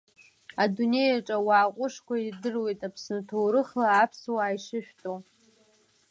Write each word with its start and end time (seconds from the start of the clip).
Адунеиаҿ 0.63 1.27
ауаа 1.37 1.73
ҟәышқәа 1.75 2.15
ирдыруеит, 2.19 2.81
Аԥсны 2.87 3.19
ҭоурыхла 3.27 3.87
аԥсуаа 4.03 4.55
ишышәтәу. 4.55 5.17